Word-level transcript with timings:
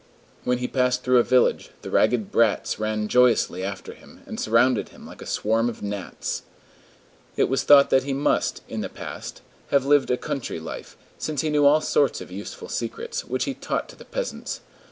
When 0.43 0.57
he 0.57 0.67
passed 0.67 1.03
through 1.03 1.19
a 1.19 1.23
village, 1.23 1.69
the 1.83 1.91
ragged 1.91 2.31
brats 2.31 2.79
ran 2.79 3.07
joyously 3.07 3.63
after 3.63 3.93
him, 3.93 4.21
and 4.25 4.39
surrounded 4.39 4.89
him 4.89 5.05
like 5.05 5.21
a 5.21 5.27
swarm 5.27 5.69
of 5.69 5.83
gnats. 5.83 6.41
It 7.37 7.47
was 7.47 7.61
thought 7.61 7.91
that 7.91 8.01
he 8.01 8.11
must, 8.11 8.63
in 8.67 8.81
the 8.81 8.89
past, 8.89 9.43
have 9.69 9.85
lived 9.85 10.09
a 10.09 10.17
country 10.17 10.59
life, 10.59 10.97
since 11.19 11.41
he 11.41 11.51
knew 11.51 11.67
all 11.67 11.81
sorts 11.81 12.19
of 12.19 12.31
useful 12.31 12.67
secrets, 12.67 13.25
which 13.25 13.43
he 13.43 13.53
taught 13.53 13.87
to 13.89 13.95
the 13.95 14.03
peasants. 14.05 14.61